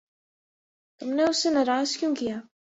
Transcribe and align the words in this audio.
تم 1.01 1.09
نے 1.13 1.23
اسے 1.23 1.49
ناراض 1.49 1.97
کیوں 1.97 2.13
کیا؟ 2.15 2.37